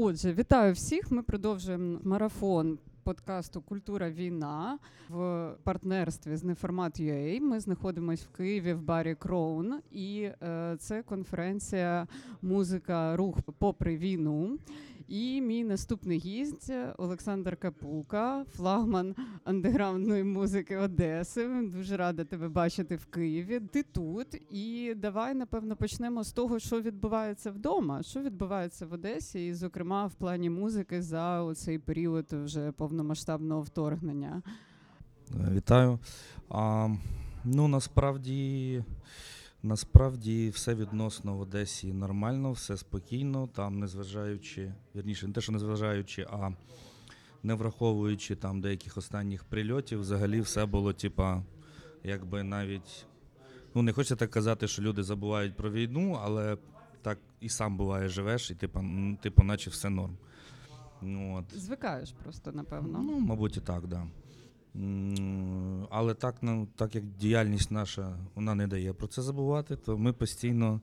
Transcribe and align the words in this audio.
Отже, 0.00 0.32
вітаю 0.32 0.72
всіх. 0.72 1.10
Ми 1.10 1.22
продовжуємо 1.22 1.98
марафон 2.04 2.78
подкасту 3.02 3.60
Культура 3.60 4.10
війна 4.10 4.78
в 5.08 5.50
партнерстві 5.62 6.36
з 6.36 6.44
Неформат.ua. 6.44 7.40
Ми 7.40 7.60
знаходимося 7.60 8.24
в 8.32 8.36
Києві 8.36 8.72
в 8.72 8.82
барі 8.82 9.14
Кроун, 9.14 9.80
і 9.92 10.30
е, 10.42 10.76
це 10.78 11.02
конференція 11.02 12.06
музика 12.42 13.16
рух 13.16 13.36
попри 13.58 13.96
війну. 13.96 14.58
І 15.08 15.40
мій 15.40 15.64
наступний 15.64 16.18
гість 16.18 16.72
Олександр 16.98 17.56
Капука, 17.56 18.44
флагман 18.56 19.14
андеграундної 19.44 20.24
музики 20.24 20.76
Одеси. 20.76 21.48
Дуже 21.62 21.96
рада 21.96 22.24
тебе 22.24 22.48
бачити 22.48 22.96
в 22.96 23.06
Києві. 23.06 23.60
Ти 23.60 23.82
тут. 23.82 24.26
І 24.50 24.94
давай, 24.96 25.34
напевно, 25.34 25.76
почнемо 25.76 26.24
з 26.24 26.32
того, 26.32 26.58
що 26.58 26.80
відбувається 26.80 27.50
вдома, 27.50 28.02
що 28.02 28.20
відбувається 28.20 28.86
в 28.86 28.92
Одесі, 28.92 29.46
і, 29.46 29.54
зокрема, 29.54 30.06
в 30.06 30.14
плані 30.14 30.50
музики 30.50 31.02
за 31.02 31.54
цей 31.54 31.78
період 31.78 32.26
вже 32.32 32.72
повномасштабного 32.72 33.62
вторгнення. 33.62 34.42
Е, 35.34 35.52
Вітаю. 35.54 35.98
А, 36.48 36.88
ну, 37.44 37.68
насправді, 37.68 38.84
насправді 39.62 40.50
все 40.50 40.74
відносно 40.74 41.36
в 41.36 41.40
Одесі 41.40 41.92
нормально, 41.92 42.52
все 42.52 42.76
спокійно, 42.76 43.46
там 43.46 43.78
незважаючи, 43.78 44.72
вірніше, 44.96 45.26
не 45.26 45.32
те, 45.32 45.40
що 45.40 45.52
незважаючи, 45.52 46.26
а 46.30 46.50
не 47.42 47.54
враховуючи 47.54 48.36
там 48.36 48.60
деяких 48.60 48.96
останніх 48.96 49.44
прильотів, 49.44 50.00
взагалі 50.00 50.40
все 50.40 50.66
було, 50.66 50.92
типа, 50.92 51.42
якби 52.04 52.42
навіть. 52.42 53.06
Ну, 53.74 53.82
не 53.82 53.92
хочеться 53.92 54.16
так 54.16 54.30
казати, 54.30 54.68
що 54.68 54.82
люди 54.82 55.02
забувають 55.02 55.56
про 55.56 55.70
війну, 55.70 56.18
але 56.22 56.58
так 57.02 57.18
і 57.40 57.48
сам 57.48 57.76
буває, 57.76 58.08
живеш, 58.08 58.50
і 58.50 58.54
типа, 58.54 58.84
типу, 59.22 59.42
наче 59.42 59.70
все 59.70 59.90
норм. 59.90 60.16
Ну, 61.02 61.36
от. 61.36 61.58
Звикаєш 61.60 62.12
просто, 62.22 62.52
напевно. 62.52 63.02
Ну, 63.02 63.18
мабуть, 63.18 63.56
і 63.56 63.60
так, 63.60 63.86
да. 63.86 64.06
Але 65.90 66.14
так, 66.14 66.34
ну, 66.42 66.68
так 66.76 66.94
як 66.94 67.04
діяльність 67.04 67.70
наша 67.70 68.16
вона 68.34 68.54
не 68.54 68.66
дає 68.66 68.92
про 68.92 69.06
це 69.06 69.22
забувати, 69.22 69.76
то 69.76 69.98
ми 69.98 70.12
постійно, 70.12 70.80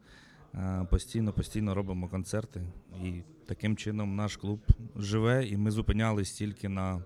е, 0.56 0.88
постійно, 0.90 1.34
постійно 1.34 1.76
робимо 1.76 2.08
концерти. 2.08 2.62
І 3.04 3.22
таким 3.46 3.78
чином 3.78 4.16
наш 4.16 4.38
клуб 4.38 4.60
живе, 4.96 5.48
і 5.48 5.58
ми 5.58 5.72
зупинялись 5.72 6.32
тільки 6.32 6.70
на 6.70 7.04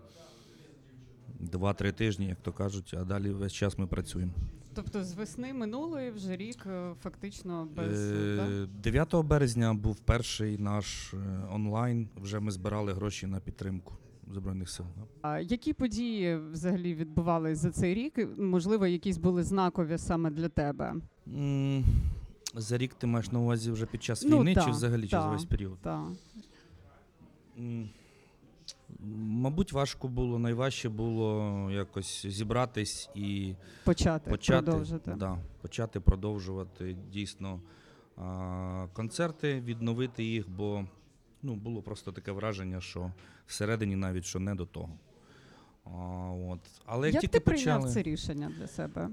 2-3 1.40 1.94
тижні, 1.94 2.26
як 2.26 2.38
то 2.42 2.54
кажуть, 2.54 2.96
а 3.00 3.04
далі 3.04 3.32
весь 3.32 3.54
час 3.54 3.78
ми 3.78 3.88
працюємо. 3.88 4.34
Тобто 4.74 5.04
з 5.04 5.14
весни 5.14 5.54
минулої 5.54 6.12
вже 6.12 6.36
рік 6.36 6.66
е, 6.66 6.94
фактично 7.02 7.68
без 7.76 8.12
Е, 8.12 8.68
9 8.84 9.16
березня 9.16 9.74
був 9.74 10.00
перший 10.00 10.58
наш 10.58 11.14
е, 11.14 11.18
онлайн. 11.52 12.10
Вже 12.16 12.40
ми 12.40 12.52
збирали 12.52 12.94
гроші 12.94 13.28
на 13.28 13.40
підтримку 13.40 13.98
Збройних 14.30 14.70
сил. 14.70 14.86
А 15.22 15.40
які 15.40 15.74
події 15.74 16.38
взагалі 16.38 16.94
відбувались 16.96 17.58
за 17.58 17.72
цей 17.72 17.94
рік? 17.94 18.40
Можливо, 18.40 18.88
якісь 18.88 19.18
були 19.18 19.44
знакові 19.44 19.98
саме 19.98 20.30
для 20.30 20.50
тебе? 20.50 20.96
М, 21.28 21.84
За 22.56 22.78
рік 22.78 22.94
ти 22.94 23.08
маєш 23.08 23.32
на 23.32 23.40
увазі 23.40 23.72
вже 23.72 23.86
під 23.86 24.04
час 24.04 24.26
Ну, 24.30 24.40
війни 24.40 24.54
та, 24.56 24.62
чи 24.66 24.72
взагалі 24.72 25.08
та. 25.08 25.30
весь 25.32 25.46
період? 25.46 25.78
Так. 25.82 26.04
М, 27.58 27.90
Мабуть, 29.16 29.74
важко 29.74 30.08
було, 30.08 30.40
найважче 30.40 30.90
було 30.90 31.68
якось 31.72 32.26
зібратись 32.26 33.10
і 33.16 33.54
Почати, 33.84 34.30
почати, 34.32 34.66
продовжити. 34.66 35.16
Да, 35.18 35.38
почати 35.62 36.00
продовжувати 36.00 36.96
дійсно 37.12 37.62
а, 38.18 38.88
концерти, 38.94 39.62
відновити 39.62 40.24
їх, 40.24 40.50
бо 40.50 40.86
ну, 41.44 41.56
було 41.56 41.82
просто 41.82 42.12
таке 42.12 42.32
враження, 42.32 42.82
що 42.82 43.12
всередині 43.48 43.96
навіть 43.96 44.26
що 44.26 44.40
не 44.40 44.56
до 44.56 44.66
того. 44.66 45.00
А, 45.86 45.90
от. 46.50 46.60
Але 46.86 47.08
як, 47.08 47.14
Як 47.14 47.22
тільки 47.22 47.40
ти 47.40 47.40
прийняв 47.40 47.78
почали, 47.78 47.94
це 47.94 48.04
рішення 48.04 48.52
для 48.58 48.68
себе? 48.68 49.10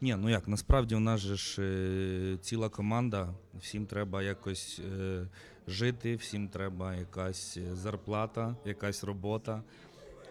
Ні, 0.00 0.16
ну 0.16 0.30
як, 0.30 0.48
насправді 0.48 0.94
у 0.94 1.00
нас 1.00 1.20
же 1.20 1.36
ж 1.36 1.62
е, 1.62 2.38
ціла 2.40 2.68
команда, 2.68 3.34
всім 3.60 3.86
треба 3.86 4.22
якось 4.22 4.80
е, 4.98 5.26
жити, 5.66 6.16
всім 6.16 6.48
треба 6.48 6.94
якась 6.94 7.56
е, 7.56 7.74
зарплата, 7.74 8.56
якась 8.64 9.04
робота. 9.04 9.62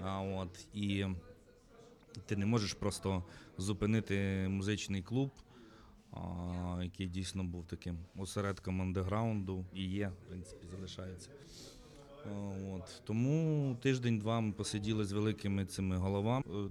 А, 0.01 0.21
от, 0.21 0.67
і 0.73 1.05
ти 2.25 2.35
не 2.35 2.45
можеш 2.45 2.73
просто 2.73 3.23
зупинити 3.57 4.47
музичний 4.49 5.01
клуб, 5.01 5.31
який 6.83 7.07
дійсно 7.07 7.43
був 7.43 7.65
таким 7.65 7.97
осередком 8.17 8.81
андеграунду 8.81 9.65
і 9.73 9.83
є, 9.83 10.07
в 10.07 10.29
принципі, 10.29 10.67
залишається. 10.71 11.29
От. 12.73 13.01
Тому 13.03 13.77
тиждень-два 13.81 14.39
ми 14.39 14.51
посиділи 14.51 15.05
з 15.05 15.11
великими 15.11 15.65
цими 15.65 15.97
головами. 15.97 16.43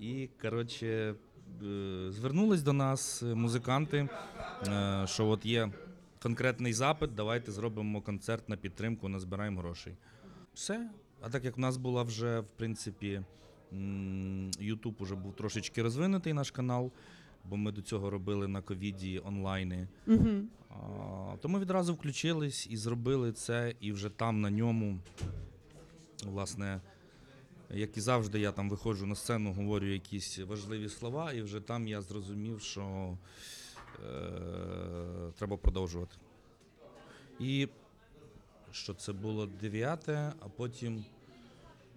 І, 0.00 0.28
коротше, 0.42 0.86
е, 0.86 1.14
звернулись 2.10 2.62
до 2.62 2.72
нас 2.72 3.22
музиканти, 3.22 4.08
е, 4.66 5.04
що 5.06 5.26
от 5.26 5.46
є 5.46 5.70
конкретний 6.22 6.72
запит, 6.72 7.14
давайте 7.14 7.52
зробимо 7.52 8.00
концерт 8.00 8.48
на 8.48 8.56
підтримку, 8.56 9.08
назбираємо 9.08 9.60
грошей. 9.60 9.96
Все. 10.54 10.90
А 11.20 11.30
так 11.30 11.44
як 11.44 11.56
в 11.56 11.60
нас 11.60 11.76
була 11.76 12.02
вже, 12.02 12.40
в 12.40 12.50
принципі, 12.50 13.22
YouTube 14.60 14.94
уже 14.98 15.14
був 15.14 15.36
трошечки 15.36 15.82
розвинутий 15.82 16.32
наш 16.32 16.50
канал, 16.50 16.92
бо 17.48 17.56
ми 17.56 17.72
до 17.72 17.82
цього 17.82 18.10
робили 18.10 18.48
на 18.48 18.62
ковіді 18.62 19.22
онлайни. 19.24 19.88
Угу. 20.06 20.28
А, 20.70 21.36
То 21.40 21.48
ми 21.48 21.58
відразу 21.58 21.94
включились 21.94 22.66
і 22.70 22.76
зробили 22.76 23.32
це, 23.32 23.74
і 23.80 23.92
вже 23.92 24.10
там 24.10 24.40
на 24.40 24.50
ньому, 24.50 24.98
власне, 26.24 26.80
як 27.70 27.96
і 27.96 28.00
завжди, 28.00 28.40
я 28.40 28.52
там 28.52 28.70
виходжу 28.70 29.06
на 29.06 29.14
сцену, 29.14 29.52
говорю 29.52 29.86
якісь 29.86 30.38
важливі 30.38 30.88
слова, 30.88 31.32
і 31.32 31.42
вже 31.42 31.60
там 31.60 31.88
я 31.88 32.02
зрозумів, 32.02 32.60
що 32.60 33.16
е, 34.06 34.30
треба 35.38 35.56
продовжувати. 35.56 36.16
І 37.40 37.68
що 38.70 38.94
це 38.94 39.12
було 39.12 39.46
9, 39.46 40.08
а 40.08 40.48
потім 40.56 41.04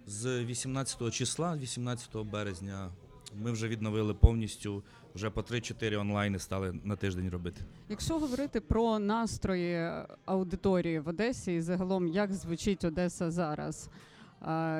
з 0.06 0.44
18 0.44 1.14
числа, 1.14 1.56
18 1.56 2.16
березня, 2.16 2.90
ми 3.36 3.52
вже 3.52 3.68
відновили 3.68 4.14
повністю, 4.14 4.82
вже 5.14 5.30
по 5.30 5.40
3-4 5.40 6.00
онлайни 6.00 6.38
стали 6.38 6.80
на 6.84 6.96
тиждень 6.96 7.30
робити. 7.30 7.60
Якщо 7.88 8.18
говорити 8.18 8.60
про 8.60 8.98
настрої 8.98 9.90
аудиторії 10.24 11.00
в 11.00 11.08
Одесі 11.08 11.54
і 11.54 11.60
загалом, 11.60 12.08
як 12.08 12.32
звучить 12.32 12.84
Одеса 12.84 13.30
зараз? 13.30 13.90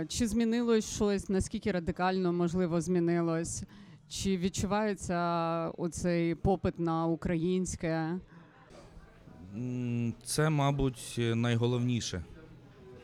Чи 0.09 0.27
змінилось 0.27 0.95
щось? 0.95 1.29
Наскільки 1.29 1.73
радикально 1.73 2.33
можливо 2.33 2.81
змінилось? 2.81 3.65
Чи 4.09 4.37
відчувається 4.37 5.19
оцей 5.79 6.35
попит 6.35 6.79
на 6.79 7.07
українське? 7.07 8.19
Це, 10.25 10.51
мабуть, 10.51 11.21
найголовніше. 11.35 12.25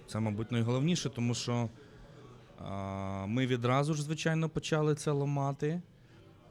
Це, 0.07 0.21
мабуть, 0.21 0.53
найголовніше, 0.53 1.11
тому 1.11 1.35
що 1.35 1.69
ми 3.27 3.47
відразу 3.47 3.95
ж, 3.95 4.03
звичайно, 4.03 4.49
почали 4.49 4.95
це 4.95 5.11
ламати. 5.11 5.83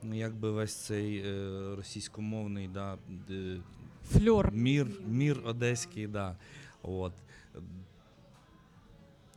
Ну, 0.04 0.16
Якби 0.16 0.52
весь 0.52 0.76
цей 0.76 1.18
е, 1.18 1.76
російськомовний 1.76 2.68
да, 2.68 2.98
Фльор 4.12 4.52
мір, 4.52 4.88
мір 5.08 5.42
одеський, 5.46 6.08
да. 6.08 6.38
От. 6.82 7.14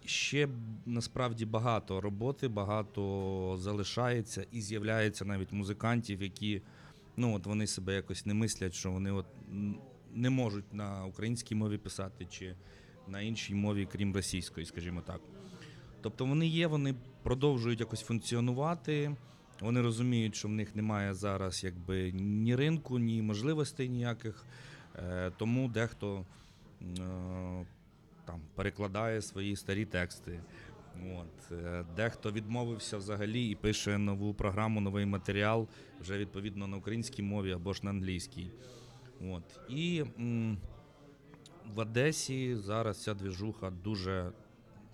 Ще 0.05 0.49
насправді 0.87 1.47
багато 1.47 2.01
роботи, 2.01 2.49
багато 2.49 3.57
залишається 3.61 4.47
і 4.53 4.61
з'являється 4.61 5.25
навіть 5.25 5.53
музикантів, 5.53 6.23
які 6.23 6.63
ну, 7.17 7.35
от 7.35 7.47
вони 7.47 7.67
себе 7.67 7.95
якось 7.95 8.27
не 8.27 8.35
мислять, 8.35 8.75
що 8.75 8.91
вони 8.91 9.13
от 9.13 9.27
не 10.15 10.31
можуть 10.31 10.75
на 10.75 11.05
українській 11.05 11.55
мові 11.55 11.79
писати 11.79 12.27
чи 12.31 12.55
на 13.09 13.21
іншій 13.21 13.55
мові, 13.55 13.89
крім 13.93 14.15
російської, 14.15 14.67
скажімо 14.67 15.03
так. 15.07 15.21
Тобто 16.03 16.25
вони 16.25 16.47
є, 16.47 16.67
вони 16.67 16.95
продовжують 17.23 17.81
якось 17.81 18.03
функціонувати. 18.03 19.17
Вони 19.61 19.81
розуміють, 19.81 20.37
що 20.37 20.49
в 20.49 20.51
них 20.51 20.77
немає 20.77 21.15
зараз 21.15 21.65
якби 21.65 22.13
ні 22.13 22.57
ринку, 22.57 22.99
ні 22.99 23.23
можливостей 23.23 23.89
ніяких. 23.89 24.45
Е, 24.97 25.33
тому 25.37 25.69
дехто 25.69 26.25
е, 26.83 27.67
там 28.25 28.41
перекладає 28.55 29.23
свої 29.23 29.57
старі 29.57 29.85
тексти. 29.85 30.41
От. 30.97 31.53
Е, 31.53 31.85
Дехто 31.97 32.33
відмовився 32.33 32.97
взагалі 32.97 33.49
і 33.51 33.55
пише 33.55 33.99
нову 33.99 34.35
програму, 34.35 34.81
новий 34.81 35.07
матеріал 35.07 35.69
вже 36.01 36.19
відповідно 36.19 36.67
на 36.67 36.77
українській 36.77 37.23
мові 37.23 37.53
або 37.53 37.73
ж 37.73 37.81
на 37.83 37.91
англійській. 37.91 38.51
От. 39.31 39.61
І 39.69 40.05
м, 40.19 40.59
в 41.75 41.79
Одесі 41.79 42.57
зараз 42.57 43.03
ця 43.03 43.15
двіжуха 43.15 43.71
дуже, 43.71 44.33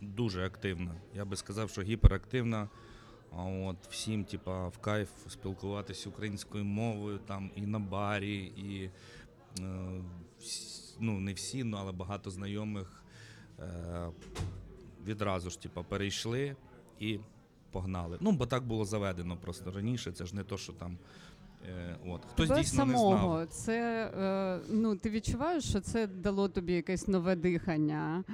дуже 0.01 0.47
активна. 0.47 0.95
Я 1.15 1.25
би 1.25 1.37
сказав, 1.37 1.71
що 1.71 1.83
гіперактивна. 1.83 2.69
А 3.37 3.43
от 3.45 3.77
всім, 3.91 4.25
типа, 4.25 4.69
в 4.69 4.79
кайф 4.79 5.09
спілкуватися 5.29 6.09
українською 6.09 6.65
мовою 6.65 7.19
там 7.19 7.51
і 7.57 7.61
на 7.61 7.79
барі, 7.79 8.45
і 8.45 8.91
е, 9.61 10.03
ну 11.01 11.21
не 11.21 11.33
всі, 11.33 11.65
ну 11.65 11.77
але 11.81 11.93
багато 11.93 12.31
знайомих 12.31 13.03
е, 13.59 14.09
відразу 15.07 15.51
ж 15.51 15.61
типа, 15.61 15.83
перейшли 15.83 16.57
і 17.01 17.19
погнали. 17.71 18.19
Ну, 18.21 18.33
бо 18.33 18.47
так 18.47 18.67
було 18.67 18.85
заведено 18.85 19.37
просто 19.37 19.71
раніше. 19.71 20.13
Це 20.13 20.27
ж 20.27 20.37
не 20.37 20.45
то, 20.45 20.57
що 20.57 20.73
там. 20.73 20.99
Е, 21.69 21.97
от. 22.07 22.25
Хтось 22.25 22.49
Тебе 22.49 22.61
дійсно 22.61 22.85
не 22.85 22.93
самого, 22.93 23.37
знав. 23.37 23.49
це 23.49 24.11
е, 24.19 24.61
ну 24.69 24.97
ти 24.97 25.11
відчуваєш, 25.11 25.65
що 25.65 25.81
це 25.81 26.07
дало 26.07 26.49
тобі 26.49 26.73
якесь 26.73 27.09
нове 27.09 27.37
дихання. 27.37 28.25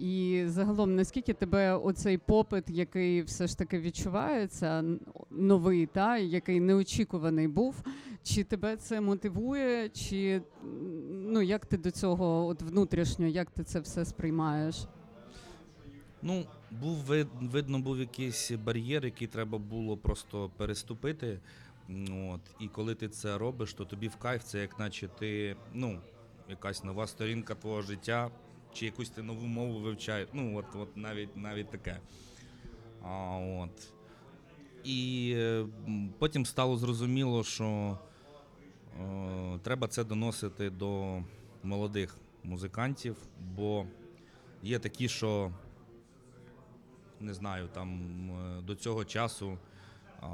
І 0.00 0.44
загалом, 0.46 0.94
наскільки 0.94 1.32
тебе 1.32 1.76
оцей 1.76 2.18
попит, 2.18 2.64
який 2.70 3.22
все 3.22 3.46
ж 3.46 3.58
таки 3.58 3.80
відчувається, 3.80 4.84
новий, 5.30 5.86
та 5.86 6.18
який 6.18 6.60
неочікуваний 6.60 7.48
був, 7.48 7.82
чи 8.22 8.44
тебе 8.44 8.76
це 8.76 9.00
мотивує, 9.00 9.88
чи 9.88 10.42
ну 11.10 11.42
як 11.42 11.66
ти 11.66 11.76
до 11.76 11.90
цього 11.90 12.46
от 12.46 12.62
внутрішньо, 12.62 13.26
як 13.26 13.50
ти 13.50 13.64
це 13.64 13.80
все 13.80 14.04
сприймаєш? 14.04 14.86
Ну, 16.22 16.44
був 16.70 16.96
вид, 16.96 17.28
видно, 17.40 17.78
був 17.78 17.98
якийсь 17.98 18.50
бар'єр, 18.50 19.04
який 19.04 19.28
треба 19.28 19.58
було 19.58 19.96
просто 19.96 20.50
переступити. 20.56 21.40
От. 22.32 22.40
І 22.60 22.68
коли 22.68 22.94
ти 22.94 23.08
це 23.08 23.38
робиш, 23.38 23.74
то 23.74 23.84
тобі 23.84 24.08
в 24.08 24.16
кайф 24.16 24.44
це 24.44 24.60
як 24.60 24.78
наче 24.78 25.08
ти, 25.08 25.56
ну, 25.74 26.00
якась 26.48 26.84
нова 26.84 27.06
сторінка 27.06 27.54
твого 27.54 27.82
життя, 27.82 28.30
чи 28.72 28.86
якусь 28.86 29.10
ти 29.10 29.22
нову 29.22 29.46
мову 29.46 29.80
вивчаєш. 29.80 30.28
Ну, 30.32 30.58
от, 30.58 30.64
от 30.74 30.96
навіть, 30.96 31.36
навіть 31.36 31.70
таке. 31.70 32.00
А, 33.02 33.36
от. 33.36 33.92
І 34.84 35.32
е, 35.36 35.66
потім 36.18 36.46
стало 36.46 36.76
зрозуміло, 36.76 37.44
що 37.44 37.98
е, 39.00 39.58
треба 39.62 39.88
це 39.88 40.04
доносити 40.04 40.70
до 40.70 41.22
молодих 41.62 42.16
музикантів, 42.44 43.16
бо 43.56 43.86
є 44.62 44.78
такі, 44.78 45.08
що 45.08 45.52
не 47.20 47.34
знаю, 47.34 47.68
там 47.68 48.00
е, 48.30 48.62
до 48.62 48.74
цього 48.74 49.04
часу 49.04 49.58
а, 50.20 50.26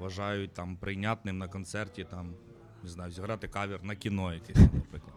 вважають 0.00 0.52
там 0.52 0.76
прийнятним 0.76 1.38
на 1.38 1.48
концерті 1.48 2.04
там, 2.04 2.34
не 2.82 2.88
знаю, 2.88 3.10
зіграти 3.10 3.48
кавер 3.48 3.84
на 3.84 3.96
кіно 3.96 4.34
якесь, 4.34 4.56
наприклад. 4.56 5.14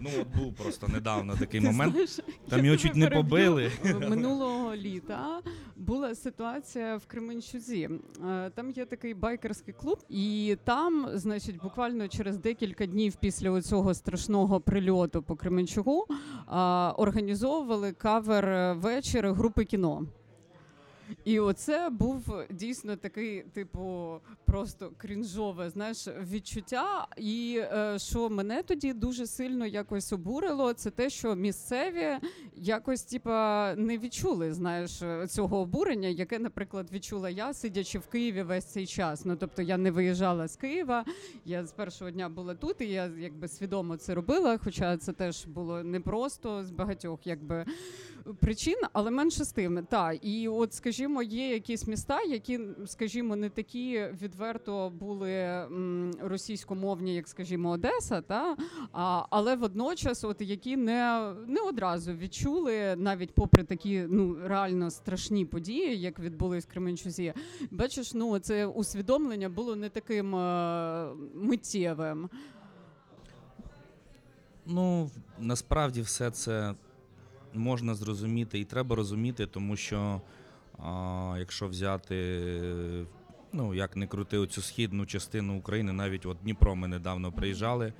Ну, 0.00 0.10
от 0.20 0.28
був 0.42 0.54
просто 0.54 0.88
недавно 0.88 1.36
такий 1.38 1.60
момент. 1.60 2.22
Там 2.48 2.64
його 2.64 2.76
чуть 2.76 2.96
не 2.96 3.10
побили. 3.10 3.70
Минулого 4.08 4.76
літа 4.76 5.40
була 5.76 6.14
ситуація 6.14 6.96
в 6.96 7.06
Кременчузі. 7.06 7.90
Е, 8.28 8.50
Там 8.54 8.70
є 8.70 8.84
такий 8.84 9.14
байкерський 9.14 9.74
клуб, 9.74 9.98
і 10.08 10.56
там, 10.64 11.08
значить, 11.14 11.56
буквально 11.62 12.08
через 12.08 12.38
декілька 12.38 12.86
днів 12.86 13.16
після 13.20 13.62
цього 13.62 13.94
страшного 13.94 14.60
прильоту 14.60 15.22
по 15.22 15.36
Кременчугу 15.36 16.06
організовували 16.96 17.92
кавер 17.92 18.74
вечір 18.76 19.32
групи 19.32 19.64
кіно. 19.64 20.06
І 21.24 21.40
оце 21.40 21.90
був 21.90 22.24
дійсно 22.50 22.96
такий, 22.96 23.42
типу, 23.42 24.14
просто 24.44 24.92
крінжове, 24.98 25.70
знаєш, 25.70 26.08
відчуття. 26.30 27.06
І 27.16 27.60
е, 27.60 27.98
що 27.98 28.30
мене 28.30 28.62
тоді 28.62 28.92
дуже 28.92 29.26
сильно 29.26 29.66
якось 29.66 30.12
обурило, 30.12 30.72
це 30.72 30.90
те, 30.90 31.10
що 31.10 31.34
місцеві 31.34 32.18
якось 32.54 33.02
типа 33.02 33.74
не 33.74 33.98
відчули, 33.98 34.52
знаєш, 34.52 35.02
цього 35.28 35.58
обурення, 35.58 36.08
яке, 36.08 36.38
наприклад, 36.38 36.92
відчула 36.92 37.30
я, 37.30 37.54
сидячи 37.54 37.98
в 37.98 38.06
Києві 38.06 38.42
весь 38.42 38.64
цей 38.64 38.86
час. 38.86 39.24
Ну 39.24 39.36
тобто 39.36 39.62
я 39.62 39.76
не 39.76 39.90
виїжджала 39.90 40.48
з 40.48 40.56
Києва. 40.56 41.04
Я 41.44 41.66
з 41.66 41.72
першого 41.72 42.10
дня 42.10 42.28
була 42.28 42.54
тут, 42.54 42.80
і 42.80 42.86
я 42.86 43.10
якби 43.18 43.48
свідомо 43.48 43.96
це 43.96 44.14
робила. 44.14 44.58
Хоча 44.64 44.96
це 44.96 45.12
теж 45.12 45.46
було 45.46 45.82
непросто 45.82 46.64
з 46.64 46.70
багатьох, 46.70 47.26
якби 47.26 47.64
причин, 48.40 48.76
але 48.92 49.10
менше 49.10 49.44
з 49.44 49.52
тим. 49.52 49.86
Та 49.90 50.12
і 50.12 50.48
от, 50.48 50.74
скажімо, 50.74 50.97
є 51.22 51.52
якісь 51.52 51.86
міста, 51.86 52.22
які, 52.22 52.60
скажімо, 52.86 53.36
не 53.36 53.50
такі 53.50 54.06
відверто 54.22 54.90
були 54.90 55.66
російськомовні, 56.20 57.14
як, 57.14 57.28
скажімо, 57.28 57.70
Одеса, 57.70 58.20
та 58.20 58.56
а, 58.92 59.24
але 59.30 59.56
водночас, 59.56 60.24
от 60.24 60.40
які 60.40 60.76
не, 60.76 61.32
не 61.46 61.60
одразу 61.60 62.12
відчули, 62.12 62.96
навіть 62.96 63.34
попри 63.34 63.64
такі 63.64 64.06
ну 64.08 64.36
реально 64.44 64.90
страшні 64.90 65.44
події, 65.44 66.00
як 66.00 66.18
відбулись 66.18 66.64
в 66.64 66.68
Кременчузі. 66.68 67.32
Бачиш, 67.70 68.14
ну 68.14 68.38
це 68.38 68.66
усвідомлення 68.66 69.48
було 69.48 69.76
не 69.76 69.88
таким 69.88 70.36
е, 70.36 71.08
миттєвим. 71.34 72.28
Ну, 74.66 75.10
насправді 75.38 76.00
все 76.00 76.30
це 76.30 76.74
можна 77.54 77.94
зрозуміти 77.94 78.58
і 78.58 78.64
треба 78.64 78.96
розуміти, 78.96 79.46
тому 79.46 79.76
що 79.76 80.20
а, 80.78 81.36
якщо 81.38 81.68
взяти, 81.68 83.06
ну 83.52 83.74
як 83.74 83.96
не 83.96 84.06
крути 84.06 84.38
оцю 84.38 84.62
східну 84.62 85.06
частину 85.06 85.58
України, 85.58 85.92
навіть 85.92 86.26
от 86.26 86.38
Дніпро 86.42 86.76
ми 86.76 86.88
недавно 86.88 87.32
приїжджали, 87.32 87.92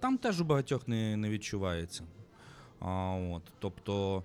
там 0.00 0.18
теж 0.18 0.40
у 0.40 0.44
багатьох 0.44 0.88
не, 0.88 1.16
не 1.16 1.30
відчувається. 1.30 2.04
А, 2.80 3.10
от, 3.32 3.42
тобто, 3.58 4.24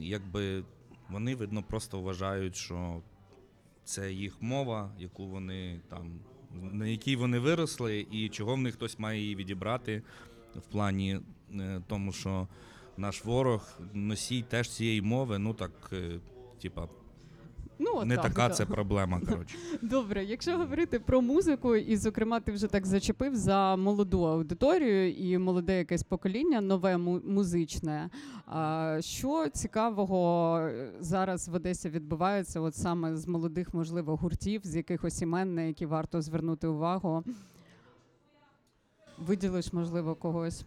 якби 0.00 0.64
вони, 1.08 1.34
видно, 1.34 1.62
просто 1.62 2.00
вважають, 2.00 2.56
що 2.56 3.02
це 3.84 4.12
їх 4.12 4.36
мова, 4.42 4.90
яку 4.98 5.26
вони 5.26 5.80
там, 5.88 6.20
на 6.72 6.86
якій 6.86 7.16
вони 7.16 7.38
виросли, 7.38 8.06
і 8.10 8.28
чого 8.28 8.54
в 8.54 8.58
них 8.58 8.74
хтось 8.74 8.98
має 8.98 9.20
її 9.20 9.36
відібрати 9.36 10.02
в 10.56 10.72
плані 10.72 11.20
е, 11.54 11.82
тому, 11.86 12.12
що 12.12 12.48
наш 12.96 13.24
ворог 13.24 13.80
носій 13.92 14.42
теж 14.42 14.70
цієї 14.70 15.02
мови, 15.02 15.38
ну 15.38 15.54
так, 15.54 15.70
е, 15.92 16.20
типа, 16.58 16.88
Ну 17.78 18.04
не 18.04 18.16
так, 18.16 18.24
така 18.24 18.48
да. 18.48 18.54
це 18.54 18.66
проблема. 18.66 19.20
Коротше. 19.20 19.56
Добре, 19.82 20.24
якщо 20.24 20.58
говорити 20.58 20.98
про 20.98 21.22
музику, 21.22 21.76
і 21.76 21.96
зокрема, 21.96 22.40
ти 22.40 22.52
вже 22.52 22.66
так 22.66 22.86
зачепив 22.86 23.36
за 23.36 23.76
молоду 23.76 24.22
аудиторію 24.22 25.12
і 25.12 25.38
молоде 25.38 25.78
якесь 25.78 26.02
покоління, 26.02 26.60
нове 26.60 26.96
музичне. 27.24 28.10
А 28.46 28.96
що 29.00 29.48
цікавого 29.48 30.58
е, 30.58 30.92
зараз 31.00 31.48
в 31.48 31.54
Одесі 31.54 31.88
відбувається, 31.88 32.60
от 32.60 32.74
саме 32.74 33.16
з 33.16 33.28
молодих, 33.28 33.74
можливо, 33.74 34.16
гуртів, 34.16 34.60
з 34.64 34.76
якихось 34.76 35.22
імен, 35.22 35.54
на 35.54 35.62
які 35.62 35.86
варто 35.86 36.22
звернути 36.22 36.66
увагу? 36.66 37.24
Виділиш, 39.18 39.72
можливо, 39.72 40.14
когось. 40.14 40.64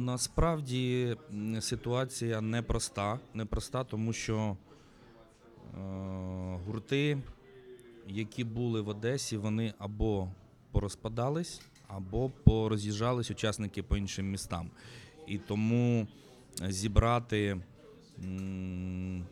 Насправді 0.00 1.16
ситуація 1.60 2.40
непроста. 2.40 3.18
Непроста, 3.34 3.84
тому 3.84 4.12
що 4.12 4.36
е, 4.36 5.78
гурти, 6.66 7.18
які 8.08 8.44
були 8.44 8.80
в 8.80 8.88
Одесі, 8.88 9.36
вони 9.36 9.74
або 9.78 10.28
порозпадались, 10.72 11.60
або 11.88 12.30
пороз'їжджались 12.44 13.30
учасники 13.30 13.82
по 13.82 13.96
іншим 13.96 14.30
містам. 14.30 14.70
І 15.26 15.38
тому 15.38 16.08
зібрати 16.68 17.60
м, 18.24 19.24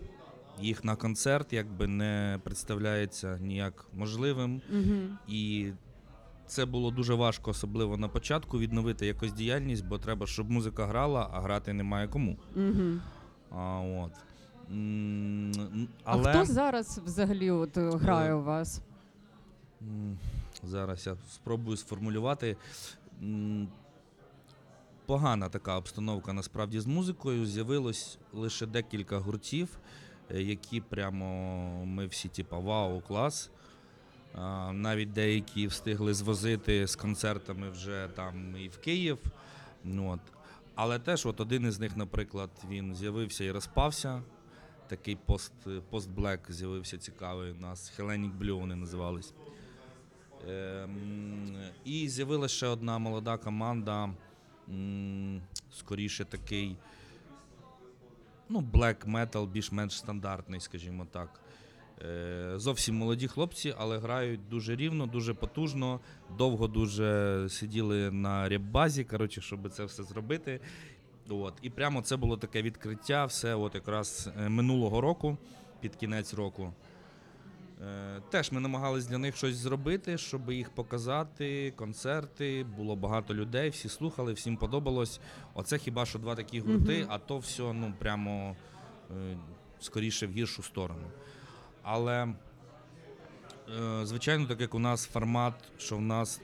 їх 0.60 0.84
на 0.84 0.96
концерт 0.96 1.52
якби 1.52 1.86
не 1.86 2.40
представляється 2.44 3.38
ніяк 3.38 3.86
можливим. 3.94 4.62
Угу. 4.72 5.16
І 5.28 5.70
це 6.48 6.64
було 6.66 6.90
дуже 6.90 7.14
важко, 7.14 7.50
особливо 7.50 7.96
на 7.96 8.08
початку, 8.08 8.58
відновити 8.58 9.06
якось 9.06 9.32
діяльність, 9.32 9.84
бо 9.86 9.98
треба, 9.98 10.26
щоб 10.26 10.50
музика 10.50 10.86
грала, 10.86 11.30
а 11.32 11.40
грати 11.40 11.72
немає 11.72 12.08
кому. 12.08 12.36
Угу. 12.56 13.00
А, 13.50 13.80
от. 13.80 14.12
М, 14.70 15.50
н- 15.52 15.88
А 16.04 16.18
хто 16.18 16.44
зараз 16.44 17.00
взагалі 17.04 17.50
от 17.50 17.76
е, 17.76 17.90
грає 17.90 18.34
у 18.34 18.42
вас? 18.42 18.82
м, 19.82 20.18
зараз 20.64 21.06
я 21.06 21.16
спробую 21.30 21.76
сформулювати. 21.76 22.56
М, 23.22 23.68
Погана 25.06 25.48
така 25.48 25.76
обстановка 25.78 26.32
насправді 26.32 26.80
з 26.80 26.86
музикою. 26.86 27.46
З'явилось 27.46 28.18
лише 28.32 28.66
декілька 28.66 29.18
гуртів, 29.18 29.78
е, 30.30 30.42
які 30.42 30.80
прямо 30.80 31.26
ми 31.86 32.06
всі, 32.06 32.28
типа, 32.28 32.58
вау, 32.58 33.00
клас. 33.00 33.50
Навіть 34.72 35.12
деякі 35.12 35.66
встигли 35.66 36.14
звозити 36.14 36.86
з 36.86 36.96
концертами 36.96 37.70
вже 37.70 38.08
там 38.14 38.56
і 38.56 38.68
в 38.68 38.78
Київ. 38.78 39.18
Ну, 39.84 40.10
от. 40.10 40.20
Але 40.74 40.98
теж 40.98 41.26
от 41.26 41.40
один 41.40 41.66
із 41.66 41.80
них, 41.80 41.96
наприклад, 41.96 42.50
він 42.70 42.94
з'явився 42.94 43.44
і 43.44 43.50
розпався. 43.50 44.22
Такий 44.88 45.16
пост, 45.16 45.52
пост-блек 45.90 46.38
з'явився 46.48 46.98
цікавий 46.98 47.52
у 47.52 47.54
нас. 47.56 47.92
Hellenic 47.98 48.38
Blue 48.38 48.60
вони 48.60 48.76
називались. 48.76 49.34
Ем, 50.48 51.56
і 51.84 52.08
з'явилася 52.08 52.54
ще 52.54 52.66
одна 52.66 52.98
молода 52.98 53.36
команда, 53.36 54.10
м, 54.68 55.42
скоріше 55.72 56.24
такий, 56.24 56.76
ну, 58.48 58.60
black 58.60 59.10
metal, 59.10 59.46
більш-менш 59.46 59.98
стандартний, 59.98 60.60
скажімо 60.60 61.06
так. 61.10 61.40
Е, 62.04 62.52
Зовсім 62.56 62.94
молоді 62.96 63.28
хлопці, 63.28 63.74
але 63.78 63.98
грають 63.98 64.48
дуже 64.48 64.76
рівно, 64.76 65.06
дуже 65.06 65.34
потужно. 65.34 66.00
Довго 66.38 66.68
дуже 66.68 67.46
сиділи 67.48 68.10
на 68.10 68.48
реп-базі, 68.48 69.04
коротше, 69.04 69.40
щоб 69.40 69.70
це 69.70 69.84
все 69.84 70.02
зробити. 70.02 70.60
От. 71.30 71.54
І 71.62 71.70
прямо 71.70 72.02
це 72.02 72.16
було 72.16 72.36
таке 72.36 72.62
відкриття, 72.62 73.24
все 73.24 73.54
от 73.54 73.74
якраз 73.74 74.30
е, 74.40 74.48
минулого 74.48 75.00
року, 75.00 75.38
під 75.80 75.96
кінець 75.96 76.34
року. 76.34 76.72
Е, 77.82 78.20
Теж 78.30 78.52
ми 78.52 78.60
намагались 78.60 79.06
для 79.06 79.18
них 79.18 79.36
щось 79.36 79.56
зробити, 79.56 80.18
щоб 80.18 80.50
їх 80.52 80.70
показати, 80.70 81.72
концерти, 81.76 82.66
було 82.76 82.96
багато 82.96 83.34
людей, 83.34 83.70
всі 83.70 83.88
слухали, 83.88 84.32
всім 84.32 84.56
подобалось. 84.56 85.20
Оце 85.54 85.78
хіба 85.78 86.06
що 86.06 86.18
два 86.18 86.34
такі 86.34 86.60
гурти, 86.60 86.98
Мгм. 86.98 87.06
а 87.10 87.18
то 87.18 87.38
все 87.38 87.62
ну, 87.62 87.92
прямо 87.98 88.56
скоріше 89.80 90.26
в 90.26 90.30
гіршу 90.30 90.62
сторону. 90.62 91.10
Але, 91.82 92.28
е, 93.78 94.06
звичайно, 94.06 94.46
так 94.46 94.60
як 94.60 94.74
у 94.74 94.78
нас 94.78 95.06
формат, 95.06 95.54
що 95.78 95.96
в 95.96 96.00
нас 96.00 96.40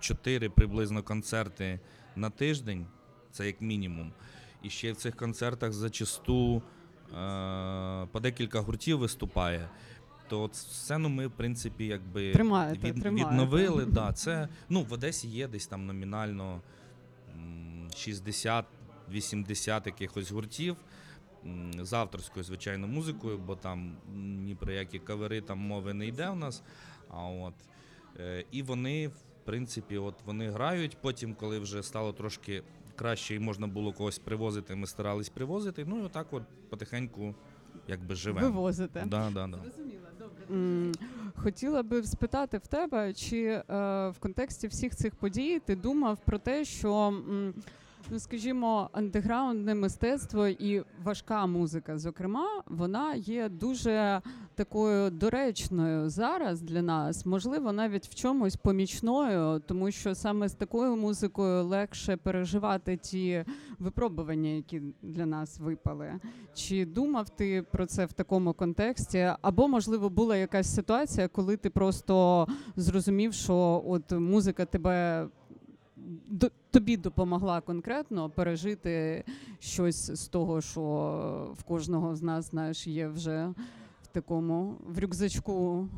чотири 0.00 0.48
приблизно 0.48 1.02
концерти 1.02 1.80
на 2.16 2.30
тиждень, 2.30 2.86
це 3.32 3.46
як 3.46 3.60
мінімум. 3.60 4.12
І 4.62 4.70
ще 4.70 4.92
в 4.92 4.96
цих 4.96 5.16
концертах 5.16 5.72
зачасту 5.72 6.56
е, 6.56 6.62
по 8.12 8.20
декілька 8.20 8.60
гуртів 8.60 8.98
виступає. 8.98 9.68
То 10.28 10.50
сцену 10.52 11.08
ми, 11.08 11.26
в 11.26 11.30
принципі, 11.30 11.86
якби 11.86 12.32
Тримаєте, 12.32 12.88
від- 12.92 13.00
тримаєте. 13.02 13.30
відновили. 13.30 13.86
Да, 13.86 14.12
це, 14.12 14.48
ну, 14.68 14.82
в 14.82 14.92
Одесі 14.92 15.28
є 15.28 15.48
десь 15.48 15.66
там 15.66 15.86
номінально 15.86 16.60
60-80 17.96 19.86
якихось 19.86 20.30
гуртів 20.30 20.76
з 21.80 21.92
авторською, 21.92 22.44
звичайно, 22.44 22.88
музикою, 22.88 23.38
бо 23.38 23.56
там 23.56 23.96
ні 24.16 24.54
про 24.54 24.72
які 24.72 24.98
кавери 24.98 25.40
там 25.40 25.58
мови 25.58 25.94
не 25.94 26.06
йде 26.06 26.28
у 26.28 26.34
нас. 26.34 26.62
А 27.08 27.22
от, 27.28 27.54
е, 28.20 28.44
і 28.50 28.62
вони, 28.62 29.08
в 29.08 29.12
принципі, 29.44 29.98
от 29.98 30.14
вони 30.26 30.50
грають. 30.50 30.96
Потім, 31.00 31.34
коли 31.34 31.58
вже 31.58 31.82
стало 31.82 32.12
трошки 32.12 32.62
краще 32.96 33.34
і 33.34 33.38
можна 33.38 33.66
було 33.66 33.92
когось 33.92 34.18
привозити, 34.18 34.74
ми 34.74 34.86
старались 34.86 35.28
привозити. 35.28 35.84
Ну 35.88 35.98
і 35.98 36.02
отак 36.02 36.26
от 36.32 36.42
потихеньку 36.70 37.34
якби 37.88 38.14
живемо. 38.14 38.46
Вивозите. 38.46 39.04
Да, 39.06 39.30
да, 39.34 39.46
да. 39.46 39.58
М, 40.50 40.92
Хотіла 41.36 41.82
би 41.82 42.02
спитати 42.02 42.58
в 42.58 42.66
тебе, 42.66 43.12
чи 43.12 43.44
е, 43.46 43.62
в 44.08 44.16
контексті 44.20 44.68
всіх 44.68 44.96
цих 44.96 45.14
подій 45.14 45.60
ти 45.66 45.76
думав 45.76 46.18
про 46.24 46.38
те, 46.38 46.64
що, 46.64 46.94
м, 47.08 47.54
ну 48.10 48.18
скажімо, 48.18 48.90
андеграундне 48.92 49.74
мистецтво 49.74 50.48
і 50.48 50.82
важка 51.04 51.46
музика, 51.46 51.98
зокрема, 51.98 52.62
вона 52.66 53.14
є 53.14 53.48
дуже 53.48 54.20
такою 54.54 55.10
доречною 55.10 56.10
зараз 56.10 56.62
для 56.62 56.82
нас, 56.82 57.26
можливо, 57.26 57.72
навіть 57.72 58.06
в 58.06 58.14
чомусь 58.14 58.56
помічною, 58.56 59.60
тому 59.66 59.90
що 59.90 60.14
саме 60.14 60.48
з 60.48 60.54
такою 60.54 60.96
музикою 60.96 61.64
легше 61.64 62.16
переживати 62.16 62.96
ті 62.96 63.44
випробування, 63.78 64.50
які 64.50 64.82
для 65.02 65.26
нас 65.26 65.58
випали. 65.58 66.12
Чи 66.54 66.86
думав 66.86 67.28
ти 67.28 67.62
про 67.62 67.86
це 67.86 68.04
в 68.04 68.12
такому 68.12 68.52
контексті? 68.52 69.32
Або, 69.42 69.68
можливо, 69.68 70.10
була 70.10 70.36
якась 70.36 70.74
ситуація, 70.74 71.28
коли 71.28 71.56
ти 71.56 71.70
просто 71.70 72.46
зрозумів, 72.76 73.34
що 73.34 73.84
от 73.86 74.12
музика 74.12 74.64
тебе 74.64 75.28
тобі 76.70 76.96
допомогла 76.96 77.60
конкретно 77.60 78.30
пережити 78.30 79.24
щось 79.60 80.10
з 80.10 80.28
того, 80.28 80.60
що 80.60 81.54
в 81.58 81.62
кожного 81.62 82.16
з 82.16 82.22
нас, 82.22 82.50
знаєш, 82.50 82.86
є 82.86 83.08
вже 83.08 83.54
в 84.02 84.06
такому 84.06 84.78
в 84.86 84.98
рюкзачку. 84.98 85.88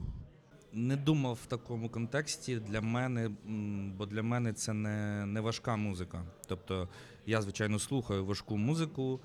Не 0.72 0.96
думав 0.96 1.38
в 1.42 1.46
такому 1.46 1.88
контексті. 1.88 2.56
Для 2.56 2.80
мене, 2.80 3.30
бо 3.98 4.06
для 4.06 4.22
мене 4.22 4.52
це 4.52 4.72
не, 4.72 5.26
не 5.26 5.40
важка 5.40 5.76
музика. 5.76 6.24
Тобто 6.46 6.88
я, 7.26 7.42
звичайно, 7.42 7.78
слухаю 7.78 8.24
важку 8.24 8.56
музику, 8.56 9.20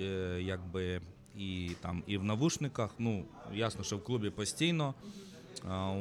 е, 0.00 0.38
якби 0.42 1.00
і 1.36 1.70
там 1.80 2.02
і 2.06 2.18
в 2.18 2.24
навушниках. 2.24 2.90
Ну, 2.98 3.24
ясно, 3.54 3.84
що 3.84 3.96
в 3.96 4.04
клубі 4.04 4.30
постійно. 4.30 4.94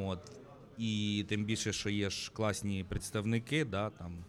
От. 0.06 0.37
І 0.78 1.26
тим 1.28 1.46
більше, 1.46 1.74
що 1.74 1.90
є 1.90 2.10
ж 2.10 2.32
класні 2.32 2.84
представники, 2.84 3.66
да, 3.66 3.90
там. 3.90 4.24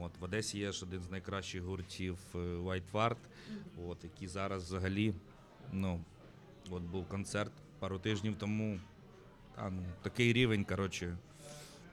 От 0.00 0.18
в 0.20 0.24
Одесі 0.24 0.58
є 0.58 0.72
ж 0.72 0.84
один 0.84 1.02
з 1.02 1.10
найкращих 1.10 1.62
гуртів 1.62 2.18
е, 2.34 2.38
White 2.38 2.90
Ward, 2.92 3.16
от, 3.86 4.04
який 4.04 4.28
зараз 4.28 4.64
взагалі, 4.64 5.14
ну, 5.72 6.00
от 6.70 6.82
був 6.82 7.08
концерт 7.08 7.52
пару 7.78 7.98
тижнів 7.98 8.34
тому. 8.38 8.80
А, 9.56 9.70
ну, 9.70 9.82
такий 10.02 10.32
рівень, 10.32 10.64
коротше, 10.64 11.16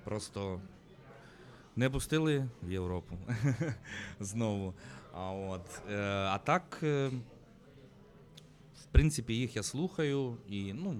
просто 0.03 0.61
не 1.75 1.89
пустили 1.89 2.49
в 2.63 2.71
Європу 2.71 3.17
знову. 4.19 4.73
А, 5.13 5.31
от, 5.31 5.81
е, 5.89 5.99
а 6.09 6.37
так, 6.37 6.79
е, 6.83 7.07
в 8.75 8.85
принципі, 8.91 9.33
їх 9.33 9.55
я 9.55 9.63
слухаю, 9.63 10.37
і 10.49 10.73
ну, 10.73 10.95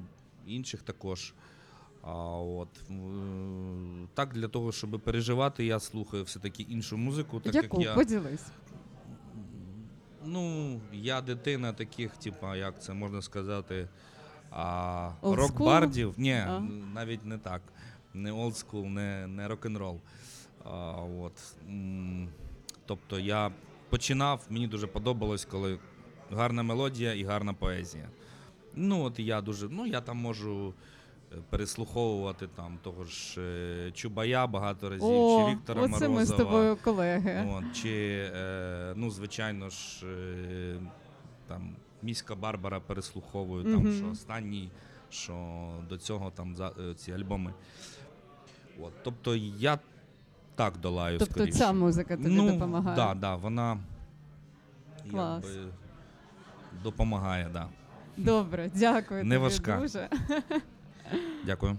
інших 0.46 0.82
також. 0.82 1.34
А, 2.06 2.12
от, 2.38 2.70
е, 2.90 2.94
так, 4.14 4.34
для 4.34 4.48
того, 4.48 4.72
щоб 4.72 5.02
переживати, 5.02 5.66
я 5.66 5.80
слухаю 5.80 6.24
все-таки 6.24 6.64
іншу 6.64 6.98
музику, 6.98 7.40
так 7.40 7.56
Яку? 7.56 7.82
як 7.82 7.90
я. 7.90 7.96
Поділись. 7.96 8.46
Ну, 10.26 10.82
я 10.94 11.22
дитина 11.22 11.74
таких, 11.74 12.18
типа, 12.18 12.56
як 12.56 12.82
це 12.84 12.94
можна 12.94 13.22
сказати, 13.22 13.88
а, 14.52 15.12
рок-бардів. 15.22 16.14
Ні, 16.18 16.34
А. 16.34 16.60
навіть 16.94 17.26
не 17.26 17.38
так. 17.38 17.62
Не 18.14 18.32
олдскул, 18.32 18.86
не, 18.86 19.28
не 19.28 19.48
рок-н-рол. 19.48 20.00
А, 20.64 20.72
от. 21.22 21.56
Тобто 22.86 23.20
я 23.20 23.52
починав, 23.90 24.46
мені 24.50 24.68
дуже 24.68 24.88
подобалось, 24.88 25.46
коли 25.46 25.80
гарна 26.32 26.64
мелодія 26.64 27.14
і 27.14 27.24
гарна 27.24 27.54
поезія. 27.54 28.10
Ну, 28.76 29.04
от 29.04 29.20
я 29.20 29.42
дуже, 29.42 29.70
ну, 29.70 29.86
я 29.86 30.02
там 30.02 30.18
можу 30.18 30.74
переслуховувати 31.50 32.48
там 32.48 32.78
того 32.84 33.04
ж 33.04 33.42
е, 33.42 33.92
Чубая 33.92 34.48
багато 34.48 34.90
разів, 34.90 35.06
О, 35.08 35.46
чи 35.46 35.52
Віктора 35.56 35.82
оце 35.82 35.92
ми 35.94 36.26
з 36.26 36.30
Морозова. 36.32 36.38
тобою 36.38 36.78
колеги. 36.84 37.48
От, 37.58 37.76
чи, 37.76 38.30
е, 38.36 38.94
ну, 38.96 39.10
звичайно 39.12 39.70
ж, 39.70 40.06
е, 40.08 40.80
там, 41.48 41.76
міська 42.02 42.36
Барбара 42.36 42.80
переслуховую, 42.80 43.64
там, 43.64 43.74
Мгм. 43.84 43.94
що 43.98 44.10
останній, 44.12 44.72
що 45.10 45.66
до 45.90 45.98
цього 45.98 46.32
там 46.32 46.56
за, 46.56 46.72
ці 46.96 47.12
альбоми. 47.12 47.54
От, 48.82 48.94
тобто 49.04 49.36
я 49.36 49.80
так 50.56 50.78
долаю 50.78 51.20
Тобто 51.20 51.34
скоріше. 51.34 51.58
ця 51.58 51.74
музика 51.74 52.18
тобі 52.18 52.30
ну, 52.30 52.52
допомагає. 52.52 52.96
Да, 52.96 53.14
да, 53.14 53.36
вона 53.36 53.78
Клас. 55.12 55.46
якби, 55.46 55.72
допомагає, 56.84 57.50
да. 57.54 57.68
Добре, 58.18 58.72
дякую 58.76 59.24
Не 59.24 59.36
тобі 59.36 59.44
важка. 59.44 59.78
дуже. 59.80 60.10
Дякую. 61.46 61.78